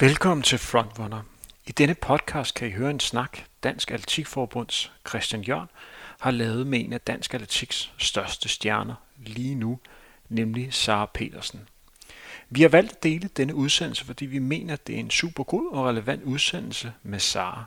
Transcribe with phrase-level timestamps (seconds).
[0.00, 1.22] Velkommen til Frontrunner.
[1.66, 5.68] I denne podcast kan I høre en snak, Dansk Atletikforbunds Christian Jørn
[6.20, 9.78] har lavet med en af Dansk Atletiks største stjerner lige nu,
[10.28, 11.68] nemlig Sara Petersen.
[12.50, 15.44] Vi har valgt at dele denne udsendelse, fordi vi mener, at det er en super
[15.44, 17.64] god og relevant udsendelse med Sara.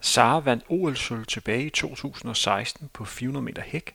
[0.00, 3.94] Sara vandt OL-sølv tilbage i 2016 på 400 meter hæk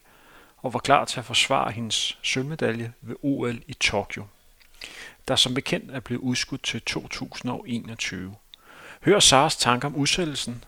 [0.56, 4.24] og var klar til at forsvare hendes sølvmedalje ved OL i Tokyo,
[5.28, 8.34] der som bekendt er blevet udskudt til 2021.
[9.04, 10.64] Hør Saras tanker om udsættelsen,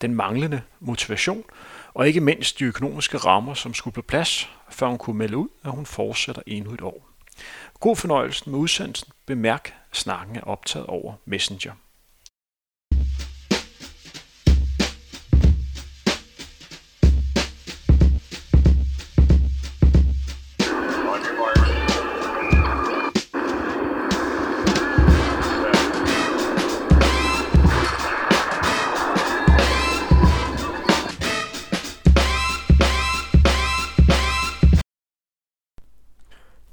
[0.00, 1.44] den manglende motivation
[1.94, 5.48] og ikke mindst de økonomiske rammer, som skulle på plads, før hun kunne melde ud,
[5.64, 7.08] at hun fortsætter endnu et år.
[7.80, 9.12] God fornøjelse med udsendelsen.
[9.26, 11.72] Bemærk, snakken er optaget over Messenger.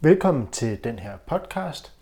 [0.08, 1.94] Velkommen til den her podcast.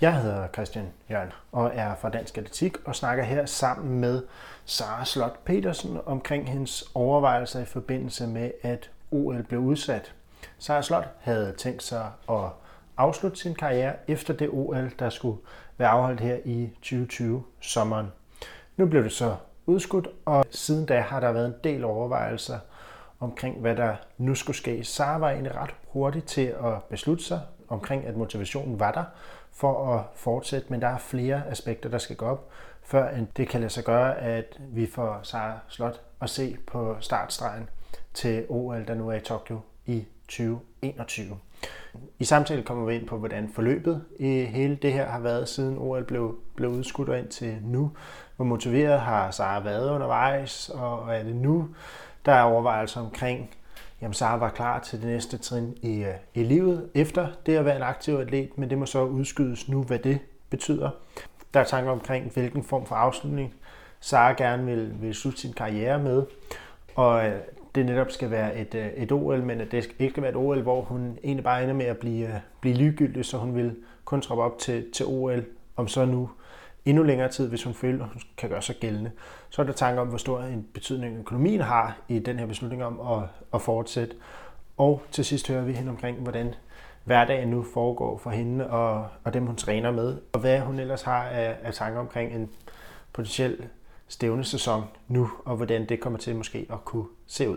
[0.00, 4.22] Jeg hedder Christian Jørgen og er fra Dansk Atletik og snakker her sammen med
[4.64, 10.14] Sara Slot Petersen omkring hendes overvejelser i forbindelse med, at OL blev udsat.
[10.58, 12.48] Sara Slot havde tænkt sig at
[12.96, 15.38] afslutte sin karriere efter det OL, der skulle
[15.78, 18.12] være afholdt her i 2020 sommeren.
[18.76, 22.58] Nu blev det så udskudt, og siden da har der været en del overvejelser
[23.20, 24.84] omkring, hvad der nu skulle ske.
[24.84, 29.04] Sara var egentlig ret hurtig til at beslutte sig omkring, at motivationen var der
[29.52, 32.48] for at fortsætte, men der er flere aspekter, der skal gå op,
[32.82, 37.68] før det kan lade sig gøre, at vi får Sara Slot at se på startstregen
[38.14, 41.38] til OL, der nu er i Tokyo i 2021.
[42.18, 45.78] I samtalen kommer vi ind på, hvordan forløbet i hele det her har været, siden
[45.78, 47.90] OL blev, blev udskudt og ind til nu.
[48.36, 51.68] Hvor motiveret har Sara været undervejs, og er det nu,
[52.26, 53.50] der er overvejelser omkring,
[54.02, 57.64] jamen Sara var klar til det næste trin i, øh, i livet efter det at
[57.64, 60.18] være en aktiv atlet, men det må så udskydes nu, hvad det
[60.50, 60.90] betyder.
[61.54, 63.54] Der er tanker omkring, hvilken form for afslutning
[64.00, 66.26] Sara gerne vil, vil slutte sin karriere med,
[66.94, 67.40] og øh,
[67.74, 70.36] det netop skal være et, øh, et OL, men at det ikke skal være et
[70.36, 74.20] OL, hvor hun egentlig bare ender med at blive, blive ligegyldig, så hun vil kun
[74.20, 75.44] troppe op til, til OL,
[75.76, 76.30] om så nu
[76.84, 79.10] endnu længere tid, hvis hun føler, at hun kan gøre sig gældende.
[79.50, 82.84] Så er der tanker om, hvor stor en betydning økonomien har i den her beslutning
[82.84, 84.16] om at, at fortsætte.
[84.76, 86.54] Og til sidst hører vi hende omkring, hvordan
[87.04, 91.02] hverdagen nu foregår for hende og, og dem, hun træner med, og hvad hun ellers
[91.02, 92.50] har af, af tanker omkring en
[93.12, 93.68] potentiel
[94.08, 97.56] stævnesæson nu, og hvordan det kommer til måske at kunne se ud.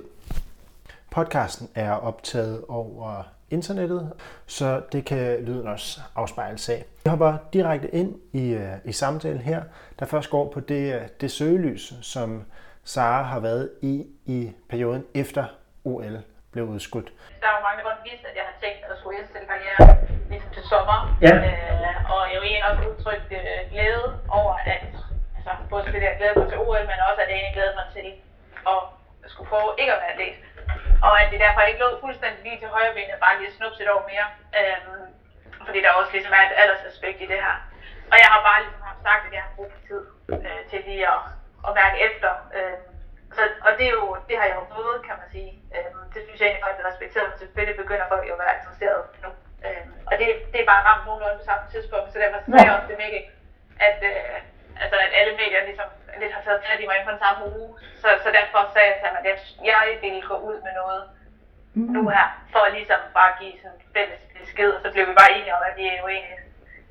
[1.12, 4.14] Podcasten er optaget over internettet,
[4.48, 6.84] så det kan lyden også afspejle sig.
[7.04, 9.62] Vi hopper direkte ind i, øh, i samtalen her,
[10.00, 12.46] der først går på det, øh, det søgelys, som
[12.84, 15.46] Sara har været i i perioden efter
[15.84, 16.18] OL
[16.52, 17.10] blev udskudt.
[17.42, 19.82] Der er jo mange, der godt vidste, at jeg har tænkt at skulle indstille karriere
[20.32, 20.98] ligesom til sommer.
[21.26, 21.34] Ja.
[21.48, 24.06] Øh, og jeg vil egentlig også udtrykke øh, glæde
[24.40, 24.86] over, at
[25.38, 27.88] altså, både det der glæde mig til OL, men også at jeg egentlig glæder mig
[27.98, 28.08] til
[28.72, 28.80] at
[29.34, 30.38] skulle få ikke at være atlet.
[31.08, 33.94] Og at det derfor ikke lå fuldstændig lige til højre benet, bare lige snups et
[33.96, 34.28] år mere.
[34.60, 35.06] Øhm,
[35.66, 37.56] fordi der også ligesom er et aldersaspekt i det her.
[38.12, 40.02] Og jeg har bare ligesom haft sagt, at jeg har brugt tid
[40.48, 41.22] øh, til lige at,
[41.68, 42.32] at mærke efter.
[42.58, 42.78] Øh,
[43.36, 45.52] så, og det, er jo, det har jeg jo fået, kan man sige.
[45.76, 48.58] Øh, det synes jeg egentlig faktisk er respekteret, men selvfølgelig begynder folk jo at være
[48.60, 49.30] interesseret nu.
[49.66, 52.76] Øh, og det, det er bare ramt nogenlunde på samme tidspunkt, så derfor sagde jeg
[52.78, 53.24] også til Mikkel,
[53.88, 54.38] at, øh,
[54.82, 55.90] altså, at alle medier ligesom
[56.24, 57.70] lidt har taget fat i mig inden for den samme uge.
[58.02, 59.38] Så, så derfor sagde jeg til ham, at jeg,
[59.72, 61.02] jeg ville gå ud med noget
[61.78, 61.90] mm.
[61.96, 65.16] nu her, for at ligesom bare give sådan en fælles besked, og så blev vi
[65.22, 66.40] bare enige om, at vi jo egentlig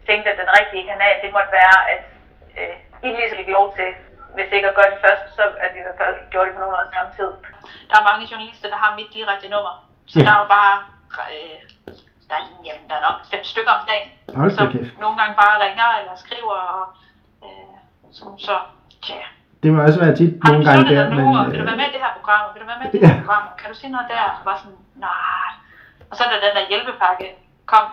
[0.09, 2.03] tænkte, at den rigtige kanal, det måtte være, at
[2.59, 2.76] øh,
[3.06, 3.91] I ligesom fik lov til,
[4.34, 6.60] hvis ikke at gøre det først, så at vi i hvert fald gjorde det på
[6.62, 7.31] nogen samme tid.
[7.88, 9.75] Der er mange journalister, der har mit direkte nummer,
[10.10, 10.76] så der er jo bare,
[11.34, 11.60] øh,
[12.28, 14.66] der, er, jamen, der er nok fem stykker om dagen, Hold som
[15.04, 16.84] nogle gange bare ringer eller skriver, og
[17.45, 17.74] øh,
[18.18, 18.56] som så,
[19.07, 19.21] tja,
[19.63, 21.19] Det må også være tit du nogle gange der, men...
[21.19, 22.93] nu, og vil du være med i det her program, vil du være med i
[22.93, 24.22] det her program, kan du sige noget der?
[24.31, 25.51] Og så var sådan, nej.
[26.10, 27.27] Og så da den der hjælpepakke
[27.72, 27.87] kom,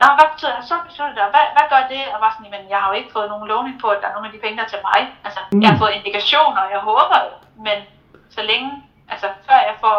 [0.00, 0.64] Nå, hvad betyder det?
[0.70, 2.02] Så besluttet det, og hvad, hvad gør det?
[2.14, 4.14] Og var sådan, men jeg har jo ikke fået nogen lovning på, at der er
[4.14, 5.00] nogen af de penge, der er til mig.
[5.26, 5.60] Altså, mm.
[5.62, 7.18] jeg har fået indikationer, og jeg håber
[7.66, 7.78] men
[8.36, 8.70] så længe,
[9.12, 9.96] altså før jeg får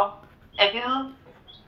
[0.59, 0.99] at vide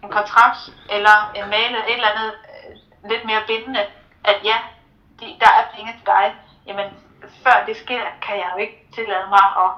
[0.04, 0.62] en kontrakt,
[0.96, 2.72] eller en mail, et eller andet øh,
[3.12, 3.84] lidt mere bindende,
[4.32, 4.58] at ja,
[5.20, 6.26] de, der er penge til dig,
[6.68, 6.88] jamen
[7.44, 9.70] før det sker, kan jeg jo ikke tillade mig at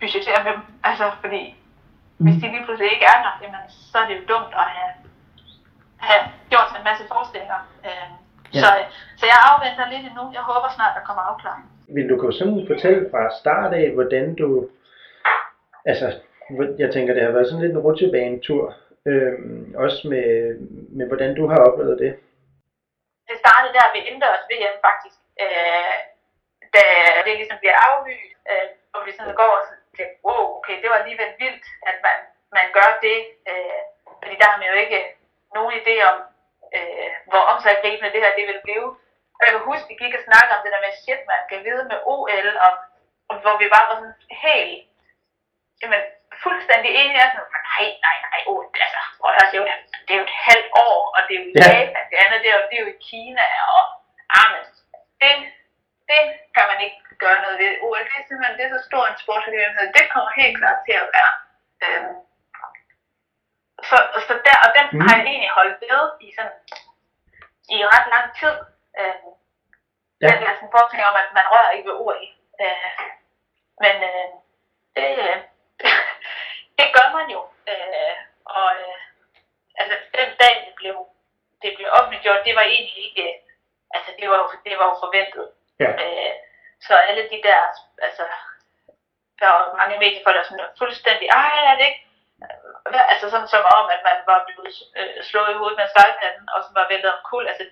[0.00, 0.62] budgettere med dem.
[0.84, 1.42] Altså, fordi
[2.24, 4.92] hvis de lige pludselig ikke er der, jamen, så er det jo dumt at have,
[5.96, 7.60] have gjort en masse forestillinger.
[7.84, 8.10] Øh,
[8.54, 8.60] Ja.
[8.60, 8.68] Så,
[9.20, 10.24] så jeg afventer lidt endnu.
[10.38, 11.64] Jeg håber snart, der kommer afklaring.
[11.94, 14.68] Vil du kunne sådan fortælle fra start af, hvordan du...
[15.90, 16.06] Altså,
[16.78, 18.74] jeg tænker, det har været sådan lidt en rutsjebanetur.
[19.06, 20.28] Øhm, også med,
[20.96, 22.12] med, hvordan du har oplevet det.
[23.28, 25.18] Det startede der ved indendørs VM faktisk.
[25.44, 25.96] Øh,
[26.76, 26.84] da
[27.26, 29.62] det ligesom bliver aflyst, øh, og vi sådan går og
[29.96, 32.18] tænker, wow, okay, det var alligevel vildt, at man,
[32.56, 33.18] man gør det.
[33.50, 33.80] Øh,
[34.22, 35.00] fordi der har man jo ikke
[35.56, 36.16] nogen idé om,
[36.76, 38.88] øh, hvor omsaggribende det her det vil blive.
[39.38, 41.60] Og jeg kan huske, vi gik og snakkede om det der med, shit, man kan
[41.66, 42.72] vide med OL, og,
[43.30, 44.78] og hvor vi bare var sådan helt,
[45.82, 46.02] jamen,
[46.44, 49.66] fuldstændig enige, altså, nej, nej, nej, oh, altså, prøv at høre, det er, jo,
[50.06, 51.68] det er jo et halvt år, og det er jo i ja.
[51.78, 53.84] Japan, det andet, det er jo, det er jo i Kina, og,
[54.40, 54.64] amen,
[55.20, 55.30] det,
[56.10, 56.20] det
[56.56, 57.72] kan man ikke gøre noget ved.
[57.84, 60.96] OL, det er simpelthen, det er så stor en sportsbegivenhed, det kommer helt klart til
[61.02, 61.32] at være,
[61.84, 62.16] øhm,
[63.88, 63.96] så,
[64.26, 65.00] så der, og den mm.
[65.04, 66.56] har jeg egentlig holdt ved i sådan,
[67.76, 68.56] i ret lang tid.
[69.00, 69.20] Øh,
[70.20, 70.26] ja.
[70.28, 72.22] Den der sådan forestilling om, at man rører ikke ved OL.
[72.62, 72.90] Øh,
[73.82, 74.28] men øh,
[74.96, 75.36] det, øh,
[76.78, 77.40] det gør man jo.
[77.72, 78.16] Øh,
[78.56, 78.98] og øh,
[79.80, 80.96] altså den dag, det blev,
[81.62, 83.26] det blev offentliggjort, det var egentlig ikke,
[83.96, 85.46] altså det var det var jo forventet.
[85.84, 85.90] Ja.
[86.04, 86.32] Øh,
[86.86, 87.60] så alle de der,
[88.06, 88.24] altså,
[89.40, 92.02] der var mange medier for der sådan fuldstændig, ej, er det ikke,
[93.12, 95.86] altså sådan som om, at man var blevet øh, slået i hovedet med
[96.26, 97.64] en og som var væltet om kul, altså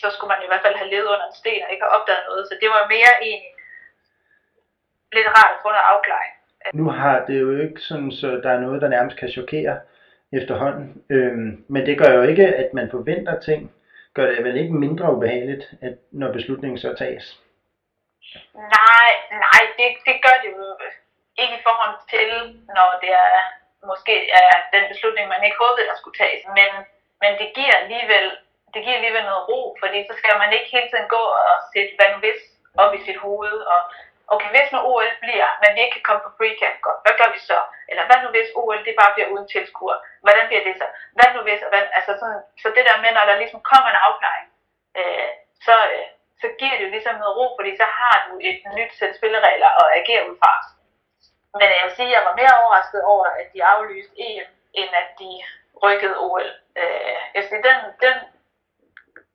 [0.00, 2.24] så skulle man i hvert fald have levet under en sten og ikke have opdaget
[2.28, 2.42] noget.
[2.48, 3.52] Så det var mere egentlig
[5.16, 6.32] lidt rart at få noget afklaring.
[6.80, 9.80] Nu har det jo ikke sådan, så der er noget, der nærmest kan chokere
[10.32, 11.04] efterhånden.
[11.10, 13.72] Øhm, men det gør jo ikke, at man forventer ting.
[14.14, 17.26] Gør det vel ikke mindre ubehageligt, at, når beslutningen så tages?
[18.78, 19.10] Nej,
[19.44, 20.66] nej, det, det gør det jo
[21.42, 22.30] ikke i forhold til,
[22.76, 23.40] når det er
[23.90, 26.42] måske er den beslutning, man ikke håbede, der skulle tages.
[26.58, 26.70] Men,
[27.22, 28.26] men det giver alligevel
[28.74, 31.92] det giver alligevel noget ro, fordi så skal man ikke hele tiden gå og sætte
[31.96, 32.40] hvad nu hvis
[32.82, 33.80] op i sit hoved, og
[34.32, 37.30] okay, hvis nu OL bliver, men vi ikke kan komme på pre-camp, godt, hvad gør
[37.36, 37.58] vi så?
[37.90, 39.98] Eller hvad nu hvis OL det bare bliver uden tilskuer?
[40.24, 40.86] Hvordan bliver det så?
[41.16, 44.02] Hvad nu hvis, hvad, altså sådan, så det der med, når der ligesom kommer en
[44.06, 44.46] afklaring,
[45.00, 45.30] øh,
[45.66, 46.06] så, øh,
[46.42, 49.70] så giver det jo ligesom noget ro, fordi så har du et nyt sæt spilleregler
[49.80, 50.54] at agere ud fra.
[51.60, 54.50] Men jeg vil sige, at jeg var mere overrasket over, at de aflyste EM,
[54.80, 55.30] end at de
[55.84, 56.48] rykkede OL.
[56.80, 58.14] Øh, jeg siger, den, den,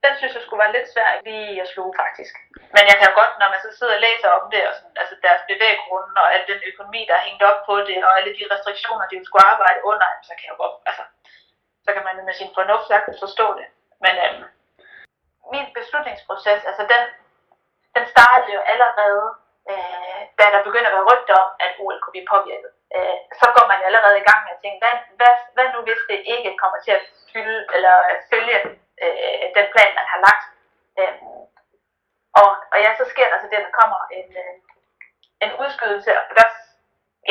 [0.04, 2.34] den synes jeg skulle være lidt svær lige at sluge faktisk.
[2.80, 5.16] Men jeg kan godt, når man så sidder og læser om det, og sådan, altså
[5.26, 8.50] deres bevæggrunde og al den økonomi, der er hængt op på det, og alle de
[8.54, 11.04] restriktioner, de skulle arbejde under, så kan jeg jo godt, altså,
[11.86, 13.68] så kan man med sin fornuft sagtens forstå det.
[14.04, 14.44] Men øhm,
[15.54, 17.04] min beslutningsproces, altså den,
[17.96, 19.26] den startede jo allerede
[19.72, 23.46] øh, da der begynder at være rygter om, at OL kunne blive påvirket, øh, så
[23.56, 26.60] går man allerede i gang med at tænke, hvad, hvad, hvad nu hvis det ikke
[26.62, 27.96] kommer til at fylde eller
[28.32, 28.58] følge
[29.04, 30.44] øh, den plan, man har lagt.
[31.00, 31.14] Øh,
[32.40, 34.56] og, og ja, så sker der så det, at der kommer en, øh,
[35.44, 36.48] en udskydelse, og der,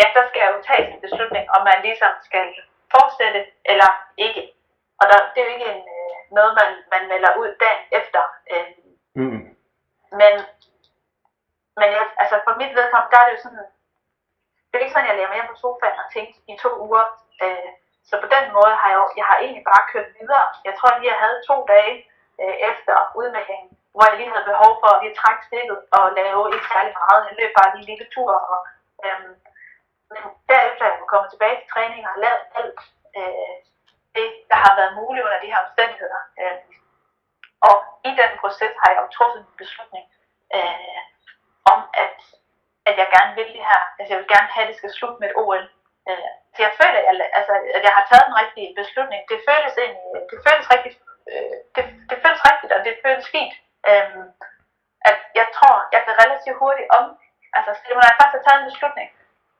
[0.00, 2.47] ja, der skal jo tages en beslutning, om man ligesom skal
[2.95, 4.43] fortsætte eller ikke.
[5.00, 8.23] Og der, det er jo ikke en, øh, noget, man, man melder ud dagen efter.
[8.53, 8.71] Øh,
[9.15, 9.43] mm.
[10.21, 10.35] Men
[11.81, 13.67] men jeg, altså for mit vedkommende, der er det jo sådan,
[14.69, 17.05] det er ikke sådan, jeg lærer mig hjem på sofaen og tænkt i to uger.
[17.45, 17.71] Øh,
[18.09, 20.47] så på den måde har jeg, jeg har egentlig bare kørt videre.
[20.67, 21.95] Jeg tror lige, jeg havde to dage
[22.43, 26.41] øh, efter udmeldingen, hvor jeg lige havde behov for at lige trække stikket og lave
[26.55, 27.26] ikke særlig meget.
[27.28, 28.33] Jeg løb bare lige en lille tur.
[28.52, 28.61] Og,
[29.05, 29.33] øhm,
[30.12, 32.81] men derefter er jeg kommet tilbage til træning og har lavet alt
[33.19, 33.57] øh,
[34.17, 36.21] det, der har været muligt under de her omstændigheder.
[36.40, 36.59] Øh,
[37.69, 37.76] og
[38.09, 40.05] i den proces har jeg jo truffet en beslutning.
[40.57, 41.00] Øh,
[41.73, 42.17] om, at,
[42.88, 43.83] at jeg gerne vil det her.
[43.99, 45.64] Altså jeg vil gerne have, at det skal slutte med et OL.
[46.09, 49.21] Øh, så jeg føler, at jeg, altså, at jeg har taget den rigtige beslutning.
[49.31, 50.97] Det føles egentlig, det føles rigtigt,
[51.33, 53.55] øh, det, det føles rigtigt, og det føles fint.
[53.90, 54.25] Øhm,
[55.11, 57.04] at jeg tror, jeg blev relativt hurtigt om,
[57.57, 59.09] altså når jeg faktisk har taget en beslutning,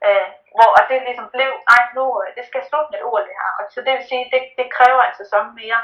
[0.07, 3.23] øh, hvor og det ligesom blev, ej nu, øh, det skal slutte med et ord
[3.27, 3.51] det her.
[3.59, 5.81] Og så det vil sige, det, det kræver en sæson mere.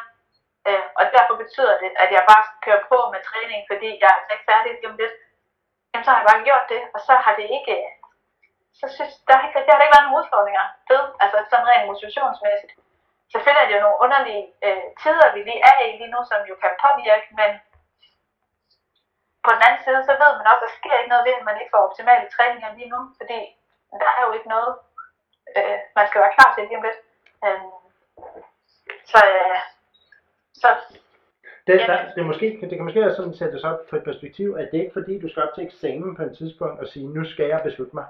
[0.68, 4.34] Øh, og derfor betyder det, at jeg bare kører på med træning, fordi jeg er
[4.34, 5.14] ikke færdig lige om lidt
[5.94, 7.92] jamen så har jeg bare gjort det, og så har det ikke, øh,
[8.80, 11.88] så synes, der, har ikke, der har ikke været nogen udfordringer ved, altså sådan rent
[11.90, 12.74] motivationsmæssigt.
[13.32, 16.40] Selvfølgelig er det jo nogle underlige øh, tider, vi lige er i lige nu, som
[16.50, 17.50] jo kan påvirke, men
[19.44, 21.48] på den anden side, så ved man også, at der sker ikke noget ved, at
[21.48, 23.38] man ikke får optimale træninger lige nu, fordi
[24.02, 24.72] der er jo ikke noget,
[25.56, 27.00] øh, man skal være klar til lige om lidt.
[27.46, 27.62] Øh,
[29.12, 29.58] så, øh,
[30.62, 30.68] så
[31.66, 34.56] det, der, det, er måske, det kan måske også sådan sættes op på et perspektiv,
[34.58, 37.24] at det ikke fordi, du skal op til eksamen på et tidspunkt og sige, nu
[37.24, 38.06] skal jeg beslutte mig.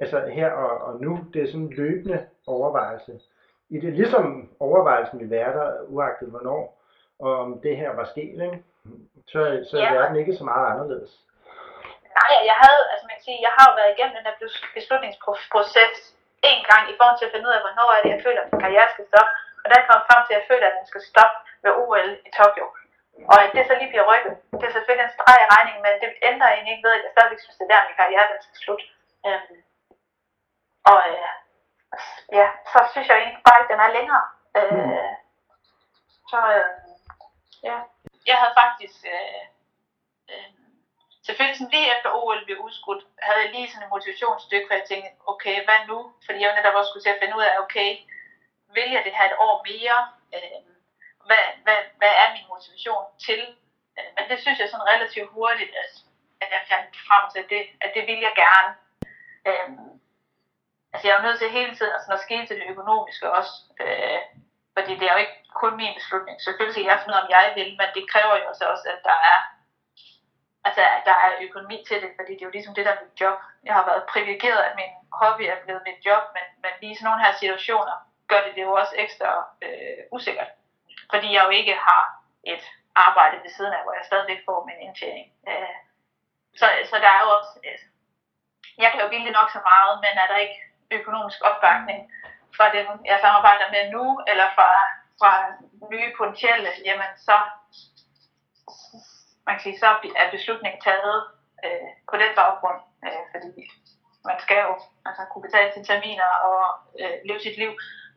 [0.00, 3.20] Altså her og, og nu, det er sådan en løbende overvejelse.
[3.68, 6.82] I det, ligesom overvejelsen vil være der, uagtet hvornår,
[7.18, 8.42] og om det her var sket.
[8.42, 8.62] Ikke?
[9.32, 9.92] Så, så er Ja.
[9.98, 11.10] verden ikke så meget anderledes.
[12.18, 14.68] Nej, jeg havde, altså man kan sige, jeg har jo været igennem den her bes-
[14.76, 15.94] beslutningsproces
[16.50, 18.50] en gang i forhold til at finde ud af, hvornår er det, jeg føler, at
[18.52, 19.32] min karriere skal stoppe.
[19.62, 22.30] Og der kom frem til, at jeg føler, at den skal stoppe ved OL i
[22.40, 22.66] Tokyo.
[23.32, 24.34] Og at det så lige bliver rykket.
[24.58, 27.12] Det er selvfølgelig en streg i regningen, men det ændrer egentlig ikke ved, at jeg
[27.14, 28.84] stadigvæk synes, det er der, min karriere den skal slutte.
[29.26, 29.56] Øhm,
[30.90, 31.30] og øh,
[32.38, 34.24] ja, så synes jeg egentlig bare ikke, den er længere.
[34.58, 35.08] Øh,
[36.30, 36.68] så øh,
[37.68, 37.76] ja.
[38.30, 39.42] Jeg havde faktisk øh,
[40.30, 40.50] øh,
[41.26, 45.10] selvfølgelig lige efter OL blev udskudt, havde jeg lige sådan et motivationsstykke, hvor jeg tænkte,
[45.32, 45.98] okay, hvad nu?
[46.26, 47.90] Fordi jeg netop også skulle til at finde ud af, okay,
[48.76, 49.98] vil jeg det her et år mere?
[50.34, 50.60] Øh,
[51.28, 53.40] hvad, hvad, hvad er min motivation til?
[53.98, 55.90] Øh, men det synes jeg sådan relativt hurtigt, at,
[56.42, 58.70] at jeg fandt frem til, at det, at det vil jeg gerne.
[59.48, 59.68] Øh,
[60.92, 63.54] altså jeg er jo nødt til hele tiden altså, at skille til det økonomiske også.
[63.84, 64.20] Øh,
[64.78, 66.36] fordi det er jo ikke kun min beslutning.
[66.40, 68.86] Selvfølgelig skal jeg finde ud af, om jeg vil, men det kræver jo så også,
[68.94, 69.38] at der er
[70.66, 73.02] altså, at der er økonomi til det, fordi det er jo ligesom det, der er
[73.04, 73.38] mit job.
[73.68, 76.96] Jeg har været privilegeret, at min hobby er blevet mit job, men, men lige i
[76.96, 77.96] sådan nogle her situationer
[78.30, 79.28] gør det det jo også ekstra
[79.66, 80.50] øh, usikkert.
[81.12, 82.02] Fordi jeg jo ikke har
[82.54, 82.64] et
[83.06, 85.26] arbejde ved siden af, hvor jeg stadigvæk får min indtjening.
[85.50, 85.76] Øh,
[86.60, 87.78] så, så der er jo også, øh,
[88.82, 90.58] jeg kan jo ville nok så meget, men er der ikke
[90.90, 92.00] økonomisk opbakning
[92.56, 94.68] fra dem, jeg samarbejder med nu, eller fra,
[95.20, 95.32] fra
[95.92, 97.36] nye potentielle, jamen så,
[99.46, 99.86] man kan sige, så
[100.22, 101.16] er beslutningen taget
[101.64, 103.52] øh, på den baggrund, øh, fordi
[104.24, 104.72] man skal jo
[105.08, 106.60] altså, kunne betale sine terminer og
[107.00, 107.72] øh, leve sit liv.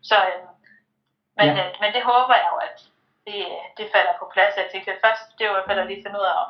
[0.10, 0.42] Så, øh,
[1.38, 1.68] men, Ja.
[1.68, 2.78] øh, men det håber jeg jo, at
[3.28, 3.42] det,
[3.78, 4.58] det falder på plads.
[4.58, 6.50] Jeg tænkte først, det var i hvert fald at lige finde ud af, om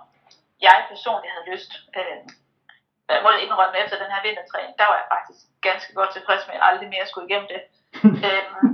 [0.62, 1.72] jeg personligt havde lyst.
[1.98, 2.18] Øh,
[3.16, 6.56] jeg må indrømme, efter den her vintertræning, der var jeg faktisk ganske godt tilfreds med,
[6.56, 7.62] at jeg aldrig mere skulle igennem det.
[8.28, 8.70] øhm,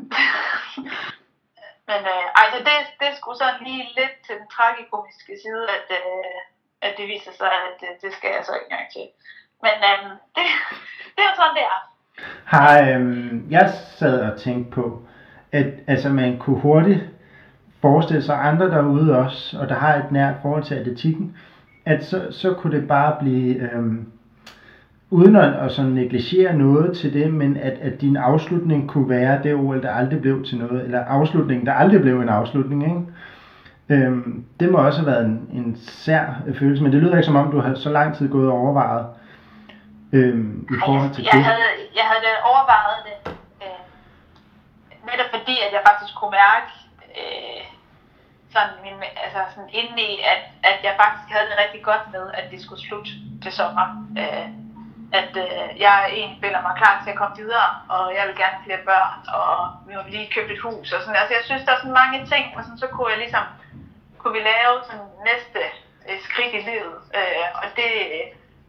[1.90, 6.38] men øh, altså det, det skulle sådan lige lidt til den tragikomiske side, at, øh,
[6.86, 9.08] at det viser sig, at øh, det skal jeg så ikke engang til.
[9.66, 10.02] Men øh,
[10.36, 10.46] det,
[11.14, 11.80] det er jo sådan, det er.
[12.54, 13.66] Har, øhm, jeg
[14.00, 14.86] sad og tænkte på,
[15.52, 17.04] at altså, man kunne hurtigt
[17.82, 21.38] forestille sig andre derude også, og der har et nært forhold til atletikken,
[21.86, 24.12] at så, så kunne det bare blive, øhm,
[25.10, 29.44] uden at, at sådan negligere noget til det, men at, at din afslutning kunne være
[29.44, 33.02] det OL, der aldrig blev til noget, eller afslutningen, der aldrig blev en afslutning, ikke?
[33.90, 36.26] Øhm, det må også have været en, en sær
[36.60, 39.06] følelse, men det lyder ikke som om, du har så lang tid gået og overvejet
[40.14, 41.38] øhm, i forhold til jeg, det.
[41.38, 43.18] jeg, havde, jeg havde overvejet det,
[43.64, 43.82] øh,
[45.10, 46.72] netop fordi, at jeg faktisk kunne mærke,
[47.20, 47.64] øh,
[48.54, 52.46] sådan, min, altså sådan indeni, at, at jeg faktisk havde det rigtig godt med, at
[52.52, 53.12] det skulle slutte
[53.44, 53.86] til sommer.
[54.22, 54.48] Øh,
[55.14, 58.58] at øh, jeg egentlig føler mig klar til at komme videre, og jeg vil gerne
[58.66, 59.52] flere børn, og
[59.88, 61.20] vi har lige købt et hus, og sådan.
[61.22, 63.46] Altså, jeg synes, der er sådan mange ting, og sådan, så kunne jeg ligesom,
[64.20, 65.62] kunne vi lave sådan næste
[66.10, 67.92] øh, skridt i livet, øh, og det,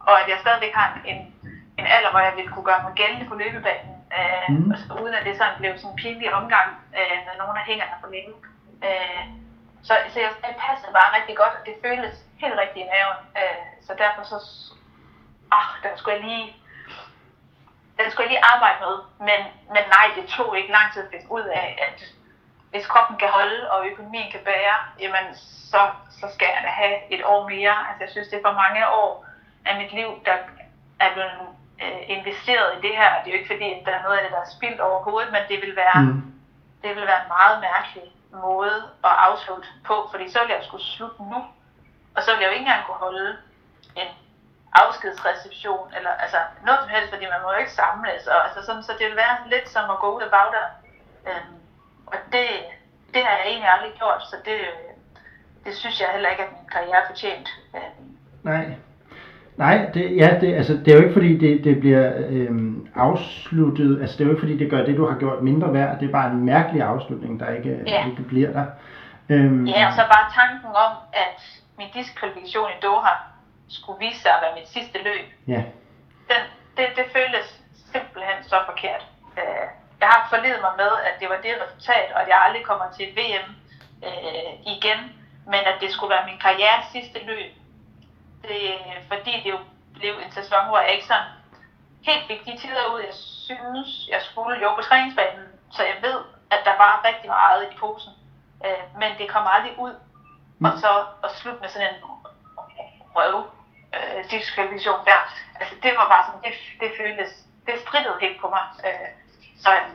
[0.07, 1.19] og at jeg stadigvæk har en,
[1.79, 4.71] en alder, hvor jeg ville kunne gøre mig gældende på løbebanen, øh, Mm.
[4.71, 6.69] altså, uden at det sådan blev sådan en pinlig omgang
[6.99, 8.33] øh, med nogen af hængerne for længe.
[8.87, 9.23] Øh,
[9.87, 13.19] så, så jeg, det passede bare rigtig godt, og det føltes helt rigtigt i maven.
[13.41, 14.37] Øh, så derfor så,
[15.51, 16.55] ah, den skulle jeg lige,
[17.99, 18.95] den skulle jeg lige arbejde med.
[19.27, 19.41] Men,
[19.73, 21.97] men nej, det tog ikke lang tid at finde ud af, at
[22.71, 25.25] hvis kroppen kan holde, og økonomien kan bære, jamen
[25.71, 25.81] så,
[26.19, 27.75] så skal jeg da have et år mere.
[27.87, 29.25] Altså jeg synes, det er for mange år
[29.65, 30.35] af mit liv, der
[30.99, 31.39] er blevet
[31.83, 33.09] øh, investeret i det her.
[33.23, 35.31] Det er jo ikke fordi, at der er noget af det, der er spildt overhovedet,
[35.31, 36.33] men det vil være, mm.
[36.83, 40.83] Det vil være en meget mærkelig måde at afslutte på, fordi så vil jeg skulle
[40.83, 41.39] slutte nu,
[42.15, 43.37] og så vil jeg jo ikke engang kunne holde
[43.95, 44.07] en
[44.81, 48.83] afskedsreception, eller altså noget som helst, fordi man må jo ikke samles, og altså sådan,
[48.83, 50.75] så det vil være lidt som at gå ud af bagdøren.
[51.29, 51.55] Øhm,
[52.11, 52.45] og det,
[53.13, 54.59] det har jeg egentlig aldrig gjort, så det,
[55.65, 57.47] det synes jeg heller ikke, at min karriere er fortjent.
[57.75, 58.07] Øhm,
[58.43, 58.65] Nej.
[59.57, 64.01] Nej, det, ja, det, altså, det er jo ikke fordi, det, det bliver øhm, afsluttet,
[64.01, 66.07] altså det er jo ikke fordi, det gør det, du har gjort mindre værd, det
[66.07, 68.05] er bare en mærkelig afslutning, der ikke, Ja.
[68.07, 68.65] ikke bliver der.
[69.29, 71.41] Øhm, Ja, og så bare tanken om, at
[71.77, 73.13] min diskvalifikation i Doha
[73.69, 75.25] skulle vise sig at være mit sidste løb.
[75.47, 75.61] ja.
[76.29, 76.41] Den,
[76.77, 77.47] det, det føltes
[77.93, 79.03] simpelthen så forkert.
[79.39, 79.67] Øh,
[79.99, 82.85] jeg har forledet mig med, at det var det resultat, og at jeg aldrig kommer
[82.91, 83.47] til et VM
[84.07, 84.99] øh, igen,
[85.45, 87.51] men at det skulle være min karrieres sidste løb.
[88.41, 88.61] Det,
[89.07, 89.59] fordi det jo
[89.93, 91.29] blev en sæson, hvor jeg ikke sådan
[92.01, 93.13] helt fik de tider ud, jeg
[93.47, 96.19] synes, jeg skulle jo på træningsbanen, så jeg ved,
[96.51, 98.13] at der var rigtig meget i posen.
[98.65, 99.95] Øh, men det kom aldrig ud.
[100.65, 102.01] Og så at slutte med sådan en
[103.15, 103.45] røv
[103.95, 105.21] øh, diskvalifikation der.
[105.59, 107.31] Altså det var bare sådan, det, det føltes,
[107.65, 108.65] det strittede helt på mig.
[108.87, 109.09] Øh,
[109.63, 109.89] så, øh,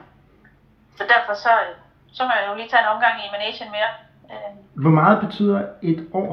[0.99, 1.75] så derfor så, øh,
[2.17, 3.93] så må jeg jo lige tage en omgang i Manation mere.
[4.33, 4.51] Øh,
[4.83, 6.33] Hvor meget betyder et år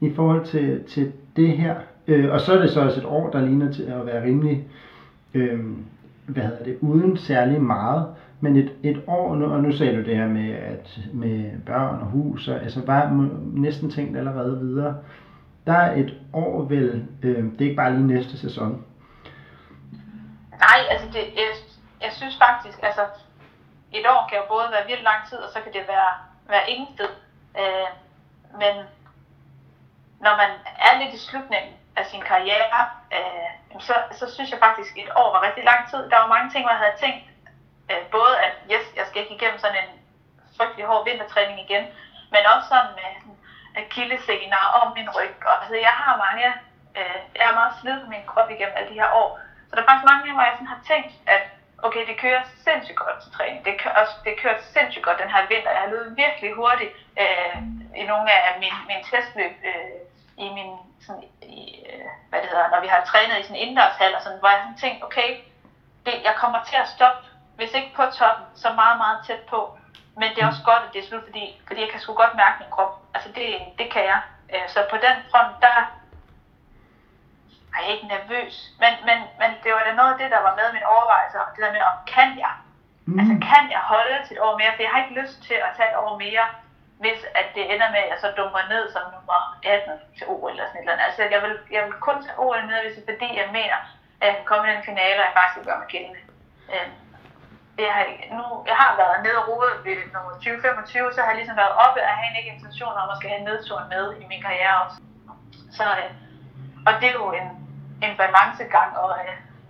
[0.00, 1.76] i forhold til, til det her.
[2.06, 4.64] Øh, og så er det så også et år, der ligner til at være rimelig,
[5.34, 5.60] øh,
[6.26, 8.14] hvad hedder det, uden særlig meget.
[8.40, 12.00] Men et, et år, nu, og nu sagde du det her med, at med børn
[12.00, 14.96] og hus, og, altså bare næsten tænkt allerede videre.
[15.66, 18.86] Der er et år vel, øh, det er ikke bare lige næste sæson.
[20.58, 21.50] Nej, altså det, jeg,
[22.00, 23.04] jeg synes faktisk, altså
[23.92, 26.12] et år kan jo både være virkelig lang tid, og så kan det være,
[26.48, 27.12] være ingen tid.
[27.60, 27.88] Øh,
[28.60, 28.74] men
[30.24, 30.50] når man
[30.86, 32.80] er lidt i slutningen af sin karriere,
[33.16, 36.00] øh, så, så synes jeg faktisk, at et år var rigtig lang tid.
[36.10, 37.24] Der var mange ting, hvor jeg havde tænkt,
[37.90, 39.90] øh, både at yes, jeg skal ikke igennem sådan en
[40.56, 41.84] frygtelig hård vintertræning igen,
[42.32, 43.10] men også sådan med
[43.76, 45.36] akillessener om min ryg.
[45.48, 46.46] Og, altså, jeg har mange,
[46.98, 49.40] øh, jeg er meget slidt på min krop igennem alle de her år.
[49.68, 51.42] Så der er faktisk mange af mig, jeg sådan har tænkt, at
[51.86, 53.64] okay, det kører sindssygt godt til træning.
[53.64, 55.70] Det, kører, også, det kører sindssygt godt den her vinter.
[55.76, 57.56] Jeg har løbet virkelig hurtigt øh,
[58.00, 59.96] i nogle af mine, mine testløb øh,
[60.44, 60.70] i min,
[61.04, 64.22] sådan, i, øh, hvad det hedder, når vi har trænet i sådan en indendørshal, og
[64.22, 65.30] sådan, hvor jeg sådan tænkt, okay,
[66.06, 67.22] det, jeg kommer til at stoppe,
[67.56, 69.78] hvis ikke på toppen, så meget, meget tæt på.
[70.20, 72.34] Men det er også godt, at det er slut, fordi, fordi jeg kan sgu godt
[72.42, 72.92] mærke min krop.
[73.14, 73.46] Altså det,
[73.78, 74.20] det kan jeg.
[74.54, 75.74] Øh, så på den front, der
[77.76, 78.54] er jeg ikke nervøs.
[78.82, 81.40] Men, men, men det var da noget af det, der var med i mine overvejelser.
[81.54, 82.54] Det der med, om kan jeg?
[83.06, 83.18] Mm.
[83.20, 84.72] Altså kan jeg holde til et år mere?
[84.74, 86.46] For jeg har ikke lyst til at tage et år mere,
[87.02, 90.50] hvis at det ender med, at jeg så dummer ned som nummer 18 til OL
[90.50, 91.06] eller sådan et eller andet.
[91.08, 93.78] Altså jeg vil, jeg vil kun tage OL med, hvis det er fordi, jeg mener,
[94.20, 96.20] at jeg kan komme i den finale, og jeg faktisk vil gøre mig gældende.
[97.78, 98.04] Jeg har,
[98.36, 101.74] nu, jeg har været nede og rode ved nummer 2025, så har jeg ligesom været
[101.84, 104.82] oppe og have en ikke intention om at skal have nedturen med i min karriere
[104.84, 104.96] også.
[105.76, 106.12] Så, øh,
[106.86, 107.48] og det er jo en,
[108.06, 109.10] en balancegang og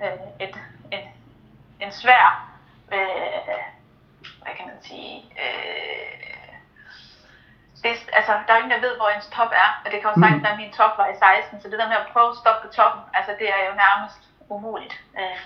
[0.02, 0.54] øh, et,
[0.94, 1.04] en,
[1.80, 2.26] en svær,
[2.92, 3.60] øh,
[4.42, 6.22] hvad kan man sige, øh,
[7.82, 10.20] det, altså, der er ingen, der ved, hvor ens top er, og det kan også
[10.20, 10.46] sagtens mm.
[10.46, 12.60] være, at min top var i 16, så det der med at prøve at stoppe
[12.66, 14.20] på toppen, altså det er jo nærmest
[14.54, 14.94] umuligt.
[15.20, 15.40] Øh,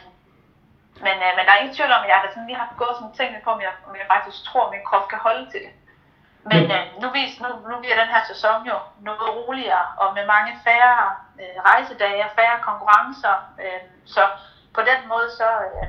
[1.05, 2.97] men, øh, men der er ingen tvivl om, at jeg har sådan lige har gået
[2.97, 5.61] sådan tænkt på, om jeg, om jeg faktisk tror, at min krop kan holde til
[5.67, 5.73] det.
[6.51, 8.77] Men øh, nu, vis, nu, nu bliver den her sæson jo
[9.09, 10.97] noget roligere, og med mange færre
[11.43, 13.37] øh, rejsedage og færre konkurrencer.
[13.63, 13.83] Øh,
[14.15, 14.23] så
[14.77, 15.87] på den måde, så øh,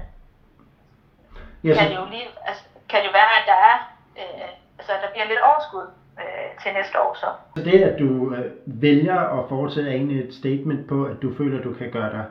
[1.66, 1.78] yes.
[1.78, 3.78] kan, det jo lige, altså, kan det jo være, at der er,
[4.22, 5.88] øh, altså, der bliver lidt overskud
[6.22, 7.12] øh, til næste år.
[7.22, 7.30] Så.
[7.58, 11.58] så det, at du øh, vælger at er egentlig et statement på, at du føler,
[11.60, 12.26] at du kan gøre dig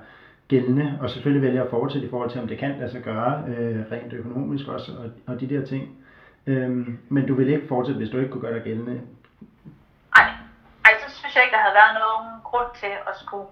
[0.48, 3.44] gældende, og selvfølgelig vælger at fortsætte i forhold til, om det kan lade sig gøre,
[3.48, 5.84] øh, rent økonomisk også, og, og de der ting.
[6.46, 8.94] Øhm, men du vil ikke fortsætte, hvis du ikke kunne gøre dig gældende?
[10.16, 10.28] Nej,
[10.84, 13.48] Ej, så synes jeg ikke, der havde været nogen grund til at skulle,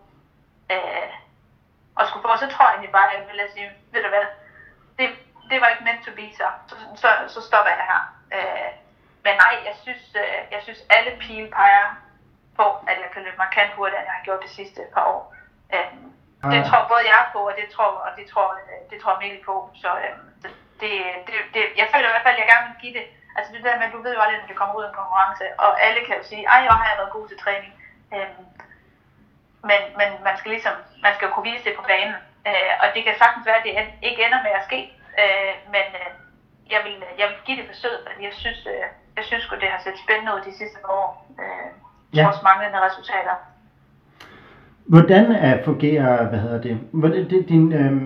[0.75, 1.11] øh,
[2.01, 2.31] at skulle få.
[2.43, 4.27] Så tror jeg egentlig bare, at jeg ville sige, ved du hvad,
[4.99, 5.07] det,
[5.51, 8.03] det var ikke meant to be, så, så, så, så stopper jeg her.
[8.37, 8.71] Øh,
[9.25, 11.87] men nej, jeg synes, øh, jeg synes alle pile peger
[12.59, 15.23] på, at jeg kan løbe markant hurtigere, end jeg har gjort de sidste par år.
[15.75, 15.91] Øh,
[16.53, 18.49] det tror både jeg på, og det tror, og det tror,
[18.91, 19.55] det tror Mikkel på.
[19.83, 20.15] Så øh,
[20.81, 20.93] det,
[21.27, 23.07] det, det, jeg føler i hvert fald, at jeg gerne vil give det.
[23.37, 25.01] Altså det der med, at du ved jo aldrig, når det kommer ud af en
[25.01, 27.73] konkurrence, og alle kan jo sige, ej, jeg har jeg været god til træning.
[28.15, 28.45] Øhm,
[29.71, 32.17] men, men man skal ligesom, man skal jo kunne vise det på banen.
[32.49, 33.73] Øh, og det kan sagtens være, at det
[34.09, 34.81] ikke ender med at ske.
[35.23, 36.11] Øh, men øh,
[36.75, 39.81] jeg, vil, jeg vil give det forsøg, fordi jeg synes, øh, jeg synes det har
[39.83, 41.09] set spændende ud de sidste år.
[41.43, 41.69] Øh,
[42.17, 42.23] ja.
[42.25, 43.37] Trods manglende resultater.
[44.87, 48.03] Hvordan er, fungerer, hvad hedder det, hvordan, det din, øh,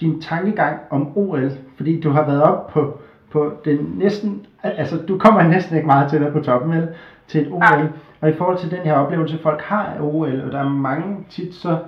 [0.00, 2.98] din tankegang om OL, fordi du har været op på,
[3.32, 6.88] på den næsten, altså du kommer næsten ikke meget til at på toppen, vel,
[7.28, 7.88] til et OL,
[8.20, 11.16] og i forhold til den her oplevelse, folk har af OL, og der er mange
[11.30, 11.78] tit, så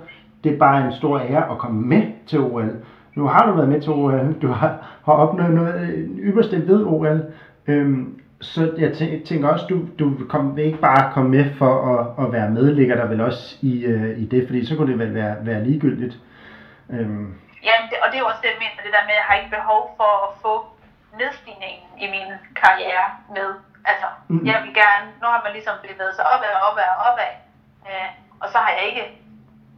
[0.43, 2.71] det er bare en stor ære at komme med til OL.
[3.15, 7.21] Nu har du været med til OL, du har, har opnået noget ypperste ved OL,
[7.67, 8.91] øhm, så jeg
[9.25, 12.95] tænker også, du, du kom, ikke bare komme med for at, at være med, ligger
[12.95, 16.15] der vel også i, uh, i det, fordi så kunne det vel være, være ligegyldigt.
[16.89, 17.27] Øhm.
[17.63, 19.27] Ja, det, og det er jo også det, jeg mener, det der med, at jeg
[19.29, 20.53] har ikke behov for at få
[21.21, 22.29] nedstigningen i min
[22.61, 23.49] karriere med.
[23.91, 24.45] Altså, mm.
[24.49, 27.31] jeg vil gerne, nu har man ligesom bevæget sig opad og opad og opad,
[27.89, 28.09] øh,
[28.41, 29.05] og så har jeg ikke,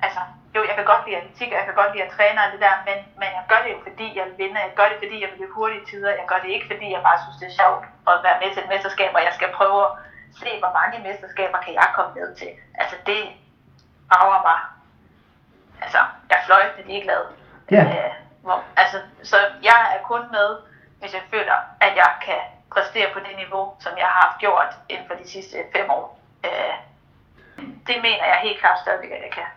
[0.05, 0.21] altså,
[0.55, 2.61] jo, jeg kan godt lide atletik, og jeg kan godt lide at træne og det
[2.65, 4.65] der, men, men jeg gør det jo, fordi jeg vil vinde.
[4.67, 6.19] Jeg gør det, fordi jeg vil løbe hurtige tider.
[6.21, 8.63] Jeg gør det ikke, fordi jeg bare synes, det er sjovt at være med til
[8.63, 9.91] et mesterskab, og jeg skal prøve at
[10.41, 12.51] se, hvor mange mesterskaber kan jeg komme ned til.
[12.81, 13.21] Altså, det
[14.13, 14.59] rager mig.
[15.83, 17.23] Altså, jeg er fløjtende ligeglad.
[17.71, 17.83] Ja.
[17.83, 18.11] Øh,
[18.45, 19.37] hvor, altså, så
[19.69, 20.49] jeg er kun med,
[20.99, 22.41] hvis jeg føler, at jeg kan
[22.73, 26.19] præstere på det niveau, som jeg har gjort inden for de sidste fem år.
[26.45, 26.75] Øh,
[27.87, 29.49] det mener jeg helt klart stadigvæk, at jeg kan.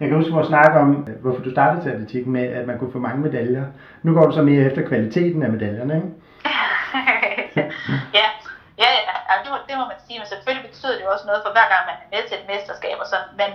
[0.00, 0.88] Jeg kan huske vores snak om,
[1.22, 3.64] hvorfor du startede til atletik med, at man kunne få mange medaljer.
[4.02, 6.10] Nu går du så mere efter kvaliteten af medaljerne, ikke?
[8.18, 8.26] ja,
[8.82, 9.14] ja, ja.
[9.30, 11.52] altså, det, må, det må man sige, men selvfølgelig betyder det jo også noget for
[11.56, 13.50] hver gang man er med til et mesterskab og sådan, men,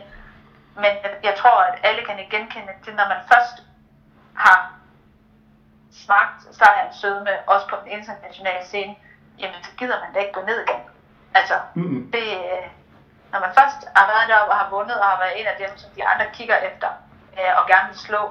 [0.83, 0.93] men
[1.27, 3.55] jeg tror, at alle kan genkende til, når man først
[4.45, 4.57] har
[6.03, 8.93] smagt sejrens sødme, også på den internationale scene,
[9.41, 10.81] jamen så gider man da ikke gå ned igen.
[11.39, 12.11] Altså, mm-hmm.
[12.11, 12.27] det,
[13.31, 15.77] når man først har været deroppe og har vundet og har været en af dem,
[15.77, 16.89] som de andre kigger efter
[17.39, 18.21] øh, og gerne vil slå,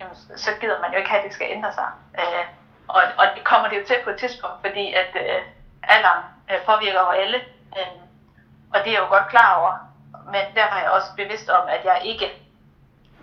[0.00, 1.88] jamen, så gider man jo ikke have, at det skal ændre sig.
[2.20, 2.44] Øh,
[2.88, 5.40] og, og det kommer det jo til på et tidspunkt, fordi at øh,
[5.82, 7.38] alderen øh, påvirker jo alle.
[7.78, 7.96] Øh,
[8.74, 9.72] og det er jeg jo godt klar over.
[10.32, 12.46] Men derfor er jeg også bevidst om, at jeg ikke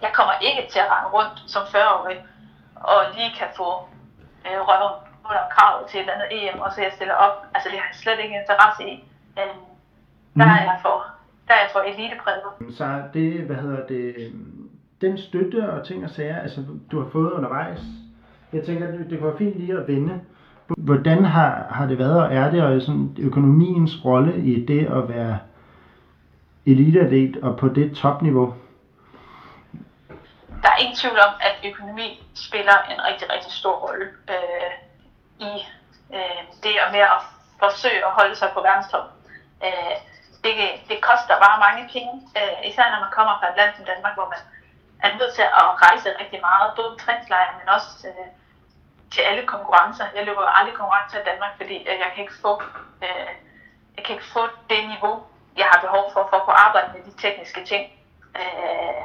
[0.02, 2.26] jeg kommer ikke til at rende rundt som 40-årig
[2.76, 3.70] og lige kan få
[4.46, 4.94] øh, røven
[5.26, 7.46] under kravet til et eller andet EM, og så jeg stiller op.
[7.54, 8.96] Altså det har jeg slet ikke interesse i.
[9.40, 9.56] Øh,
[10.38, 11.06] der er jeg for,
[11.48, 12.42] der er jeg for elitepræget.
[12.78, 14.34] Så det, hvad hedder det,
[15.02, 17.80] den støtte og ting og sager, altså du har fået undervejs,
[18.54, 20.22] jeg tænker, det, det kunne være fint lige at vende.
[20.68, 25.10] Hvordan har, har det været, og er det, og sådan økonomiens rolle i det at
[25.10, 25.40] være
[26.66, 28.54] eliteatlet og på det topniveau?
[30.62, 34.72] Der er ingen tvivl om, at økonomi spiller en rigtig, rigtig stor rolle øh,
[35.40, 35.52] i
[36.14, 37.22] øh, det og med at
[37.60, 39.08] forsøge at holde sig på verdenstop.
[39.66, 39.96] Øh,
[40.44, 40.54] det,
[40.90, 44.16] det koster bare mange penge, øh, især når man kommer fra et land som Danmark,
[44.16, 44.42] hvor man
[45.06, 48.28] er nødt til at rejse rigtig meget, både på træningslejre, men også øh,
[49.14, 50.06] til alle konkurrencer.
[50.16, 52.54] Jeg løber aldrig konkurrencer i Danmark, fordi øh, jeg kan ikke få,
[53.06, 53.32] øh,
[53.96, 55.16] jeg kan ikke få det niveau,
[55.60, 57.84] jeg har behov for, for at kunne arbejde med de tekniske ting.
[58.40, 59.02] Øh,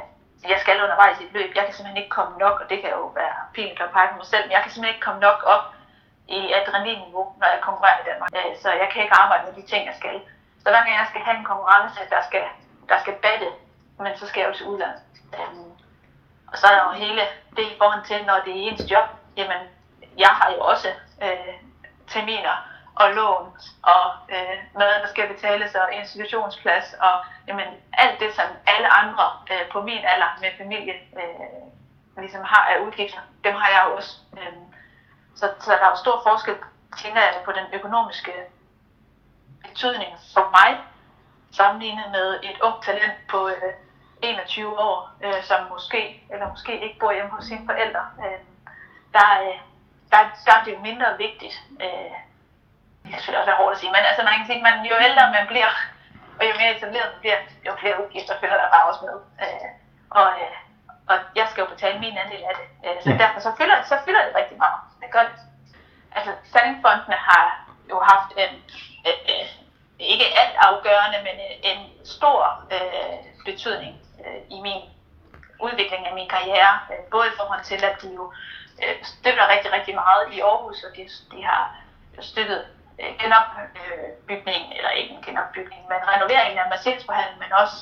[0.51, 1.49] jeg skal undervejs i et løb.
[1.55, 4.15] Jeg kan simpelthen ikke komme nok, og det kan jo være pil og pege på
[4.21, 5.65] mig selv, men jeg kan simpelthen ikke komme nok op
[6.27, 8.29] i adrenalinniveau, når jeg konkurrerer i Danmark.
[8.39, 10.15] Øh, så jeg kan ikke arbejde med de ting, jeg skal.
[10.63, 12.43] Så hver gang jeg skal have en konkurrence, der skal,
[12.89, 13.49] der skal batte,
[13.99, 15.01] men så skal jeg jo til udlandet.
[16.47, 17.21] Og så er der jo hele
[17.57, 19.61] det i forhold til, når det er ens job, jamen
[20.17, 20.87] jeg har jo også
[21.23, 21.55] øh,
[22.07, 22.55] terminer
[22.95, 23.45] og lån
[23.83, 29.25] og øh, mad, der skal betales og institutionsplads og jamen, alt det, som alle andre
[29.51, 31.69] øh, på min alder med familie øh,
[32.17, 34.17] ligesom har af udgifter, dem har jeg også.
[34.37, 34.53] Øh,
[35.35, 36.55] så, så der er jo stor forskel,
[36.97, 38.31] tænker jeg, på den økonomiske
[39.69, 40.77] betydning for mig,
[41.51, 43.73] sammenlignet med et ungt talent på øh,
[44.21, 48.03] 21 år, øh, som måske eller måske ikke bor hjemme hos sine forældre.
[48.23, 48.39] Øh,
[49.13, 49.59] der, øh,
[50.11, 51.55] der, der er det jo mindre vigtigt.
[51.83, 52.13] Øh,
[53.01, 55.35] det kan selvfølgelig også hårdt at sige, men altså, man kan sige, man, jo ældre
[55.37, 55.71] man bliver,
[56.39, 59.17] og jo mere etableret man bliver, jo flere udgifter følger der bare også med.
[59.43, 59.69] Øh,
[60.19, 60.57] og, øh,
[61.11, 62.67] og jeg skal jo betale min andel af det.
[62.85, 63.17] Øh, så ja.
[63.23, 64.79] derfor så fylder, så fylder det rigtig meget.
[65.01, 65.37] Det gør det.
[66.17, 67.45] Altså, Sandingfondene har
[67.91, 68.53] jo haft en,
[69.07, 69.45] øh, øh,
[69.99, 74.81] ikke alt afgørende, men en stor øh, betydning øh, i min
[75.59, 76.79] udvikling af min karriere.
[76.91, 78.33] Øh, både i forhold til, at de jo
[78.83, 81.75] øh, støtter rigtig, rigtig meget i Aarhus, og de, de har
[82.19, 82.65] støttet
[83.01, 87.77] øh, genopbygning, øh, eller ikke en genopbygning, men renoveringen af Mercedes-forhandlen, men også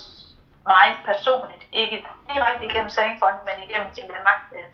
[0.66, 4.42] mig personligt, ikke direkte igennem Sandingfonden, men igennem Team Danmark.
[4.58, 4.70] Øh,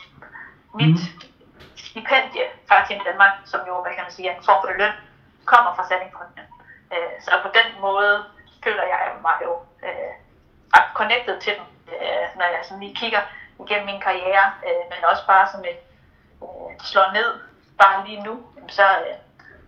[0.79, 1.29] mit mm.
[1.75, 4.95] stipendie fra Team Danmark, som jo, hvad kan man sige, er en form for løn,
[5.45, 6.52] kommer fra Sandingfonden.
[6.93, 8.13] Øh, så på den måde
[8.63, 9.53] føler jeg mig jo
[9.87, 10.13] øh,
[10.75, 13.23] ret connected til dem, øh, når jeg sådan lige kigger
[13.63, 15.81] igennem min karriere, øh, men også bare som et
[16.43, 17.29] øh, slår ned,
[17.81, 18.33] bare lige nu,
[18.77, 19.15] så, øh,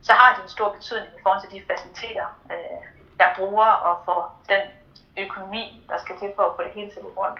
[0.07, 2.79] så har det en stor betydning i forhold til de faciliteter, øh,
[3.19, 4.19] jeg bruger, og for
[4.51, 4.63] den
[5.23, 7.39] økonomi, der skal til for at få det hele til at rundt.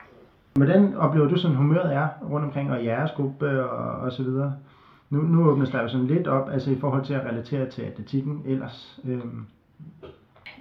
[0.56, 4.56] Hvordan oplever du sådan humøret er rundt omkring, og jeres gruppe og, og så videre?
[5.10, 7.82] Nu, nu åbnes der jo sådan lidt op, altså i forhold til at relatere til
[7.82, 9.00] atletikken ellers.
[9.06, 9.48] Øhm,